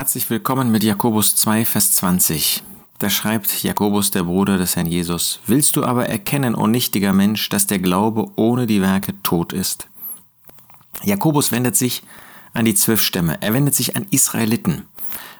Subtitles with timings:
[0.00, 2.62] Herzlich willkommen mit Jakobus 2, Vers 20.
[2.96, 7.50] Da schreibt Jakobus, der Bruder des Herrn Jesus, Willst du aber erkennen, o nichtiger Mensch,
[7.50, 9.88] dass der Glaube ohne die Werke tot ist?
[11.02, 12.02] Jakobus wendet sich
[12.54, 14.86] an die zwölf Stämme, er wendet sich an Israeliten,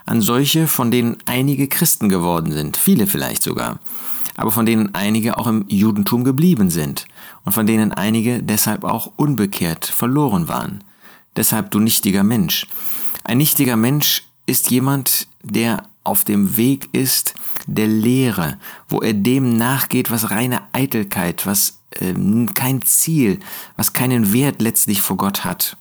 [0.05, 3.79] an solche, von denen einige Christen geworden sind, viele vielleicht sogar,
[4.37, 7.05] aber von denen einige auch im Judentum geblieben sind
[7.45, 10.83] und von denen einige deshalb auch unbekehrt verloren waren.
[11.35, 12.67] Deshalb du nichtiger Mensch.
[13.23, 17.33] Ein nichtiger Mensch ist jemand, der auf dem Weg ist
[17.67, 18.57] der Lehre,
[18.89, 22.13] wo er dem nachgeht, was reine Eitelkeit, was äh,
[22.53, 23.39] kein Ziel,
[23.77, 25.77] was keinen Wert letztlich vor Gott hat.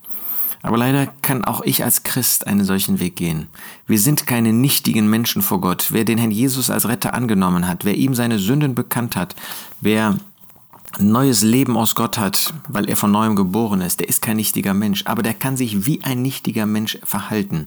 [0.62, 3.48] Aber leider kann auch ich als Christ einen solchen Weg gehen.
[3.86, 5.88] Wir sind keine nichtigen Menschen vor Gott.
[5.90, 9.34] Wer den Herrn Jesus als Retter angenommen hat, wer ihm seine Sünden bekannt hat,
[9.80, 10.16] wer
[10.98, 14.74] neues Leben aus Gott hat, weil er von neuem geboren ist, der ist kein nichtiger
[14.74, 17.66] Mensch, aber der kann sich wie ein nichtiger Mensch verhalten.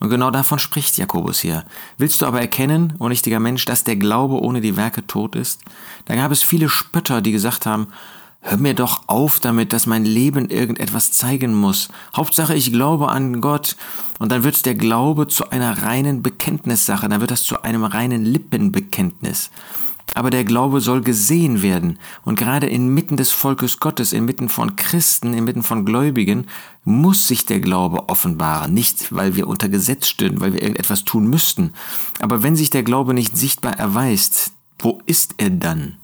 [0.00, 1.64] Und genau davon spricht Jakobus hier.
[1.98, 5.62] Willst du aber erkennen, o nichtiger Mensch, dass der Glaube ohne die Werke tot ist?
[6.04, 7.88] Da gab es viele Spötter, die gesagt haben,
[8.40, 11.88] hör mir doch auf damit, dass mein Leben irgendetwas zeigen muss.
[12.14, 13.76] Hauptsache, ich glaube an Gott.
[14.18, 18.24] Und dann wird der Glaube zu einer reinen Bekenntnissache, dann wird das zu einem reinen
[18.24, 19.50] Lippenbekenntnis.
[20.14, 21.98] Aber der Glaube soll gesehen werden.
[22.22, 26.46] Und gerade inmitten des Volkes Gottes, inmitten von Christen, inmitten von Gläubigen,
[26.84, 28.72] muss sich der Glaube offenbaren.
[28.72, 31.72] Nicht, weil wir unter Gesetz stehen, weil wir irgendetwas tun müssten.
[32.20, 35.96] Aber wenn sich der Glaube nicht sichtbar erweist, wo ist er dann?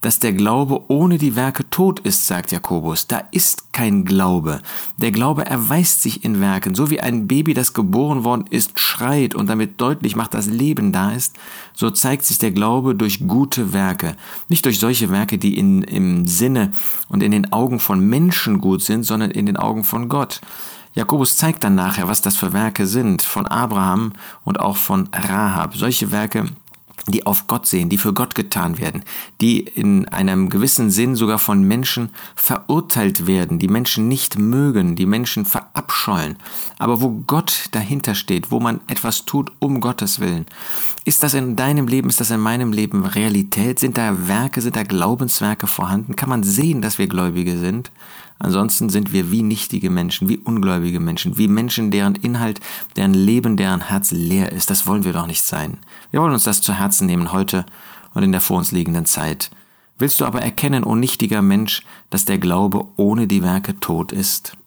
[0.00, 3.06] Dass der Glaube ohne die Werke tot ist, sagt Jakobus.
[3.06, 4.60] Da ist kein Glaube.
[4.96, 9.34] Der Glaube erweist sich in Werken, so wie ein Baby, das geboren worden ist, schreit
[9.34, 11.36] und damit deutlich macht, dass Leben da ist,
[11.74, 14.16] so zeigt sich der Glaube durch gute Werke.
[14.48, 16.72] Nicht durch solche Werke, die in, im Sinne
[17.08, 20.40] und in den Augen von Menschen gut sind, sondern in den Augen von Gott.
[20.94, 24.12] Jakobus zeigt dann nachher, was das für Werke sind, von Abraham
[24.44, 25.76] und auch von Rahab.
[25.76, 26.46] Solche Werke,
[27.10, 29.04] die auf Gott sehen, die für Gott getan werden,
[29.40, 35.06] die in einem gewissen Sinn sogar von Menschen verurteilt werden, die Menschen nicht mögen, die
[35.06, 36.36] Menschen verabscheuen,
[36.78, 40.46] aber wo Gott dahinter steht, wo man etwas tut um Gottes Willen.
[41.08, 43.78] Ist das in deinem Leben, ist das in meinem Leben Realität?
[43.78, 46.16] Sind da Werke, sind da Glaubenswerke vorhanden?
[46.16, 47.90] Kann man sehen, dass wir Gläubige sind?
[48.38, 52.60] Ansonsten sind wir wie nichtige Menschen, wie ungläubige Menschen, wie Menschen, deren Inhalt,
[52.96, 54.68] deren Leben, deren Herz leer ist.
[54.68, 55.78] Das wollen wir doch nicht sein.
[56.10, 57.64] Wir wollen uns das zu Herzen nehmen heute
[58.12, 59.50] und in der vor uns liegenden Zeit.
[59.96, 64.57] Willst du aber erkennen, o nichtiger Mensch, dass der Glaube ohne die Werke tot ist?